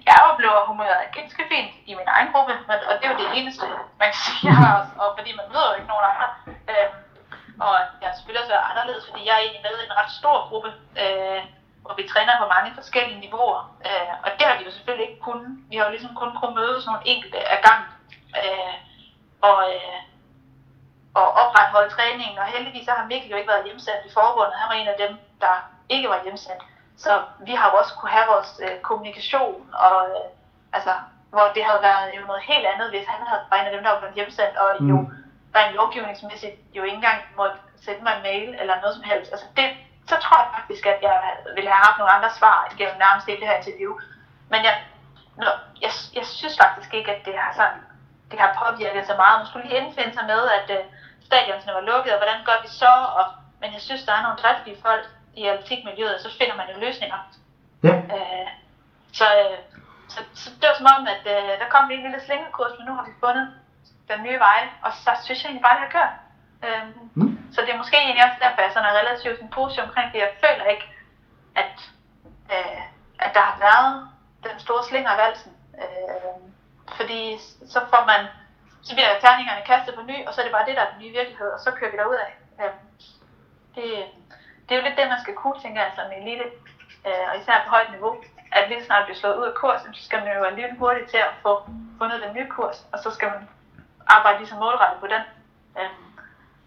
[0.09, 3.29] jeg oplever humøret ganske fint i min egen gruppe, men, og det er jo det
[3.39, 3.65] eneste,
[4.01, 6.27] man kan sige, jeg har, og fordi man møder jo ikke nogen andre.
[6.71, 6.93] Øhm,
[7.65, 10.11] og jeg har selvfølgelig også været anderledes, fordi jeg er egentlig med i en ret
[10.19, 10.69] stor gruppe,
[11.03, 11.41] øh,
[11.83, 13.61] hvor vi træner på mange forskellige niveauer.
[13.87, 15.39] Øh, og det har vi jo selvfølgelig ikke kun.
[15.69, 17.89] Vi har jo ligesom kun kunnet mødes nogle enkelte af gangen.
[18.41, 18.75] Øh,
[19.49, 19.99] og, øh,
[21.19, 24.59] og opretholde træningen, og heldigvis så har Mikkel jo ikke været hjemsendt i forbundet.
[24.61, 25.11] Han var en af dem,
[25.43, 25.55] der
[25.89, 26.63] ikke var hjemsendt.
[26.97, 30.27] Så vi har jo også kunne have vores øh, kommunikation, og øh,
[30.73, 30.93] altså,
[31.29, 33.83] hvor det havde været jo noget helt andet, hvis han havde været en af dem,
[33.83, 34.89] der var blevet hjemsendt, og mm.
[34.91, 34.97] jo
[35.55, 39.31] rent lovgivningsmæssigt jo ikke engang måtte sende mig en mail eller noget som helst.
[39.31, 39.67] Altså det,
[40.09, 41.17] så tror jeg faktisk, at jeg
[41.55, 43.91] ville have haft nogle andre svar gennem nærmest det her interview.
[44.51, 44.75] Men jeg,
[45.37, 45.51] nå,
[45.85, 47.79] jeg, jeg synes faktisk ikke, at det har sådan,
[48.31, 49.39] det har påvirket så meget.
[49.39, 50.83] Man skulle lige indfinde sig med, at øh,
[51.27, 52.93] stadionsene var lukket, og hvordan gør vi så?
[53.19, 53.25] Og,
[53.61, 55.05] men jeg synes, der er nogle driftige folk,
[55.35, 57.19] i atletikmiljøet, så finder man jo løsninger.
[57.83, 57.95] Ja.
[58.15, 58.49] Øh,
[59.13, 59.57] så, øh,
[60.13, 62.85] så, så det var som om, at øh, der kom lige en lille slingekurs, men
[62.87, 63.47] nu har vi fundet
[64.11, 66.13] den nye vej, og så synes jeg egentlig bare, det har kørt.
[66.65, 66.83] Øh,
[67.15, 67.37] mm.
[67.53, 70.19] Så det er måske egentlig også derfor, jeg sådan er relativt sådan positiv omkring det.
[70.25, 70.87] Jeg føler ikke,
[71.61, 71.75] at,
[72.53, 72.81] øh,
[73.25, 73.89] at der har været
[74.47, 75.53] den store slinger af valsen.
[75.83, 76.35] Øh,
[76.97, 77.21] fordi
[77.73, 78.21] så får man,
[78.83, 81.01] så bliver terningerne kastet på ny, og så er det bare det, der er den
[81.03, 82.31] nye virkelighed, og så kører vi derud af.
[82.61, 82.73] Øh,
[83.75, 83.89] det,
[84.65, 86.47] det er jo lidt det, man skal kunne, tænker jeg, som elite,
[87.07, 88.13] øh, og især på højt niveau,
[88.51, 91.09] at lige snart bliver slået ud af kurs, så skal man jo være lidt hurtigt
[91.09, 93.49] til at få fundet den nye kurs, og så skal man
[94.07, 95.23] arbejde ligesom målrettet på den.
[95.79, 95.91] Øh,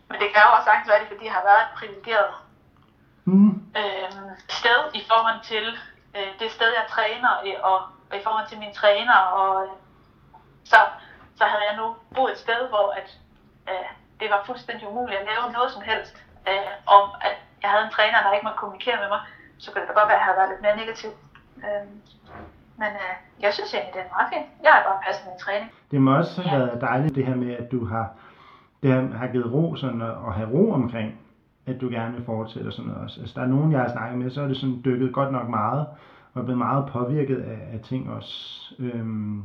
[0.09, 2.33] men det kan jo også sagtens være det, fordi jeg har været et privilegeret
[3.25, 3.55] mm.
[3.81, 4.11] øh,
[4.49, 5.67] sted i forhold til
[6.17, 7.79] øh, det sted, jeg træner, og,
[8.11, 9.19] og i forhold til mine træner.
[9.41, 9.73] Og, øh,
[10.65, 10.81] så,
[11.39, 13.09] så havde jeg nu boet et sted, hvor at,
[13.71, 16.17] øh, det var fuldstændig umuligt at lave noget som helst.
[16.49, 19.21] Øh, om at jeg havde en træner, der ikke måtte kommunikere med mig,
[19.63, 21.11] så kunne det da godt være, at jeg havde været lidt mere negativ.
[21.65, 21.85] Øh,
[22.81, 24.47] men øh, jeg synes egentlig, det er meget fint.
[24.65, 25.69] Jeg har bare passet min træning.
[25.91, 26.67] Det må også have ja.
[26.67, 28.07] været dejligt, det her med, at du har,
[28.83, 28.91] det
[29.21, 31.11] har givet ro sådan, at have ro omkring
[31.69, 33.21] at du gerne vil fortsætte og sådan noget også.
[33.21, 35.49] Altså, der er nogen, jeg har snakket med, så er det sådan dykket godt nok
[35.49, 35.87] meget,
[36.35, 38.65] og er blevet meget påvirket af, af ting også.
[38.79, 39.43] Øhm,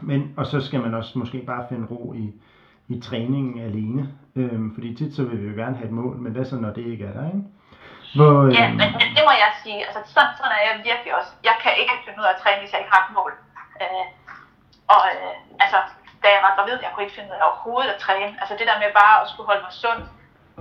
[0.00, 2.34] men, og så skal man også måske bare finde ro i,
[2.94, 4.02] i træningen alene.
[4.40, 6.72] Øhm, fordi tit så vil vi jo gerne have et mål, men hvad så når
[6.78, 7.44] det ikke er der, ikke?
[8.16, 8.56] Hvor, øhm...
[8.58, 9.80] Ja, men, men det må jeg sige.
[9.86, 11.30] Altså, sådan, sådan er jeg virkelig også.
[11.48, 13.32] Jeg kan ikke finde ud af at træne, hvis jeg ikke har et mål.
[13.82, 14.06] Øh,
[14.94, 15.78] og øh, altså,
[16.22, 18.32] da jeg var gravid, jeg kunne ikke finde ud af overhovedet at træne.
[18.40, 20.00] Altså det der med bare at skulle holde mig sund,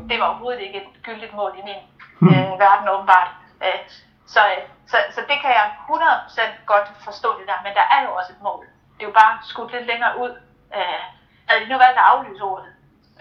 [0.10, 1.82] det var overhovedet ikke et gyldigt mål i min
[2.22, 2.34] hmm.
[2.34, 3.32] øh, verden åbenbart.
[3.66, 3.82] Øh,
[4.34, 4.42] så,
[4.92, 8.32] så, så det kan jeg 100% godt forstå det der, men der er jo også
[8.36, 8.64] et mål.
[8.96, 10.34] Det er jo bare skudt lidt længere ud.
[10.78, 11.04] Øh,
[11.50, 12.70] havde de nu valgt at aflyse ordet,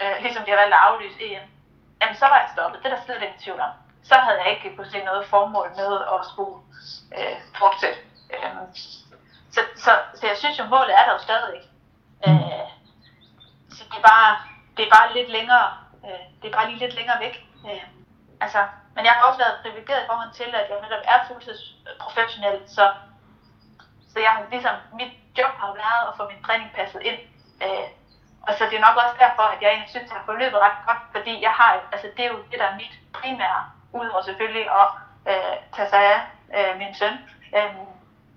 [0.03, 1.47] øh, ligesom de har valgt at aflyse EM,
[2.01, 2.83] jamen så var jeg stoppet.
[2.83, 3.73] Det er der slet ingen tvivl om.
[4.03, 6.57] Så havde jeg ikke kunne se noget formål med at skulle
[7.19, 8.01] øh, fortsætte.
[8.35, 8.53] Øh,
[9.55, 11.61] så, så, så jeg synes jo, målet er der jo stadig.
[12.27, 12.69] Øh,
[13.77, 14.33] så det er bare,
[14.77, 15.69] det er bare lidt længere
[16.05, 17.35] Øh, det er bare lige lidt længere væk.
[17.69, 17.85] Øh,
[18.41, 18.61] altså,
[18.95, 22.85] men jeg har også været privilegeret i forhold til, at jeg netop er fuldtidsprofessionel, så,
[24.13, 27.19] så jeg har ligesom, mit job har været at få min træning passet ind.
[27.65, 27.89] Øh,
[28.47, 30.59] og så det er nok også derfor, at jeg egentlig synes, at jeg har forløbet
[30.67, 34.23] ret godt, fordi jeg har, altså det er jo det, der er mit primære, udover
[34.23, 34.89] selvfølgelig at
[35.31, 36.21] øh, tage sig af
[36.57, 37.15] øh, min søn.
[37.57, 37.75] Øh,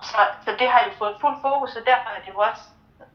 [0.02, 2.64] så, så det har jo fået fuld fokus, og derfor er det jo også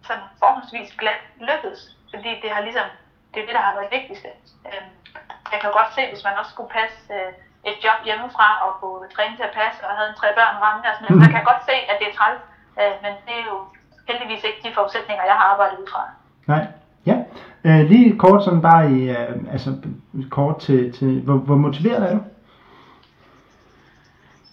[0.06, 2.88] sådan forholdsvis glat lykkedes, fordi det har ligesom
[3.36, 4.30] det er det, der har været vigtigste.
[4.68, 4.90] Øhm,
[5.52, 7.32] jeg kan godt se, hvis man også skulle passe øh,
[7.70, 10.88] et job hjemmefra og få træning til at passe, og havde en tre børn ramme
[10.90, 12.42] og sådan noget, så kan jeg godt se, at det er træls.
[12.80, 13.56] Øh, men det er jo
[14.08, 16.02] heldigvis ikke de forudsætninger, jeg har arbejdet ud fra.
[16.46, 16.66] Nej,
[17.06, 17.16] ja.
[17.64, 19.70] Øh, lige kort sådan bare i, øh, altså
[20.30, 22.22] kort til, til hvor, hvor motiveret er du?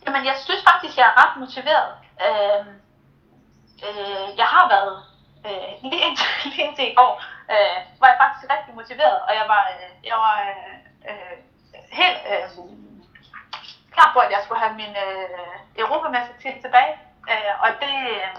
[0.06, 1.90] Jamen, jeg synes faktisk, jeg er ret motiveret.
[2.26, 2.66] Øh,
[3.88, 4.96] øh, jeg har været
[5.48, 7.14] øh, lige, indtil, lige indtil i går,
[7.54, 10.38] øh, var jeg faktisk rigtig motiveret, og jeg var, øh, jeg var
[11.10, 11.36] øh,
[12.00, 12.46] helt øh,
[13.96, 16.94] klar på, at jeg skulle have min øh, europamester tilbage.
[17.32, 18.36] Øh, og det, øh,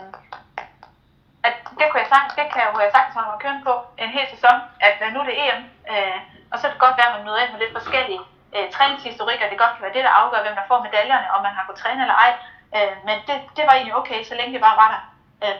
[1.46, 4.11] at det kunne jeg sagtens, det kan jeg, jeg sagtens holde mig kørende på en
[4.16, 5.61] hel sæson, at nu er det EM,
[5.92, 6.18] øh,
[6.50, 8.22] og så er det godt være, at man møder ind med lidt forskellige
[8.57, 11.54] øh, træningshistorikker, det godt kan være det, der afgør, hvem der får medaljerne, om man
[11.57, 12.33] har kunnet træne eller ej.
[12.76, 15.02] Øh, men det, det var egentlig okay, så længe det bare var der.
[15.44, 15.59] Øh,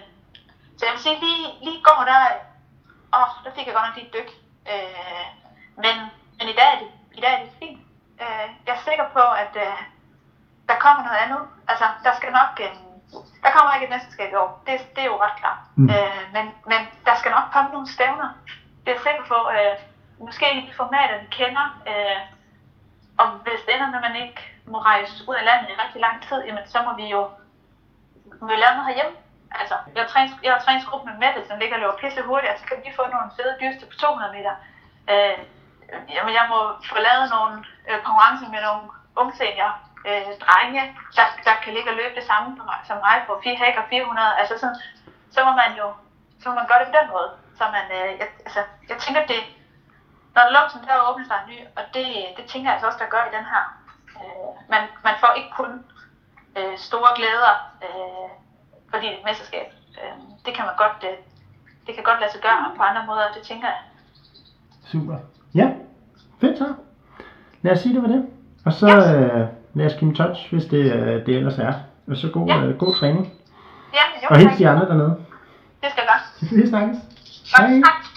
[0.77, 2.21] så jeg vil sige, lige, lige går der,
[3.17, 4.31] åh, oh, der fik jeg godt nok lige et dyk.
[4.73, 5.27] Øh,
[5.85, 5.95] men,
[6.39, 7.81] men i dag er det, i dag er det fint.
[8.23, 9.79] Øh, jeg er sikker på, at øh,
[10.69, 11.43] der kommer noget andet.
[11.69, 12.84] Altså, der skal nok, øh,
[13.43, 14.51] der kommer ikke et mesterskab i år.
[14.67, 15.61] Det, det er jo ret klart.
[15.77, 15.89] Mm.
[15.95, 18.29] Øh, men, men der skal nok komme nogle stævner.
[18.83, 19.39] Det er jeg sikker på.
[19.57, 19.75] Øh,
[20.27, 21.67] måske i de formater, vi kender.
[21.91, 22.21] Øh,
[23.21, 24.41] og hvis det ender, når man ikke
[24.73, 27.21] må rejse ud af landet i rigtig lang tid, jamen, så må vi jo
[28.41, 29.17] må vi lave noget herhjemme.
[29.61, 32.53] Altså, jeg har trænet, jeg har træningsgruppe med Mette, som ligger og løber pisse hurtigt,
[32.53, 34.55] og så kan vi få nogle fede dyste på 200 meter.
[35.13, 35.39] Øh,
[36.15, 36.59] jamen, jeg må
[36.93, 37.55] få lavet nogle
[37.89, 38.85] øh, konkurrencer med nogle
[39.21, 39.71] unge senior,
[40.09, 40.83] øh, drenge,
[41.17, 42.49] der, der kan ligge og løbe det samme
[42.89, 44.39] som mig på 4 hæk og 400.
[44.41, 44.81] Altså sådan,
[45.35, 45.87] så må man jo
[46.41, 47.31] så må man gøre det på den måde.
[47.59, 49.41] Så man, øh, jeg, altså, jeg tænker, det,
[50.35, 53.25] når Lumsen der åbner sig ny, og det, det tænker jeg altså også, der gør
[53.27, 53.65] i den her.
[54.21, 55.71] Øh, man, man får ikke kun
[56.59, 57.55] øh, store glæder
[57.87, 58.29] øh,
[58.91, 59.67] fordi det er et mesterskab.
[60.01, 61.17] Øh, det kan man godt, øh,
[61.87, 63.83] det kan godt lade sig gøre på andre måder, det tænker jeg.
[64.93, 65.17] Super.
[65.55, 65.67] Ja,
[66.41, 66.75] fedt så.
[67.63, 68.23] Lad os sige det var det.
[68.67, 69.13] Og så ja.
[69.15, 71.73] øh, lad os give en touch, hvis det, øh, det ellers er.
[72.09, 72.63] Og så god, ja.
[72.63, 73.33] øh, god træning.
[73.95, 75.17] Ja, jo, og hils de andre dernede.
[75.83, 76.61] Det skal jeg gøre.
[76.61, 76.99] Vi snakkes.
[77.57, 77.81] Godt, Hej.
[77.85, 78.14] Tak.